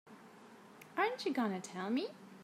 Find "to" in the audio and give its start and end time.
1.51-1.59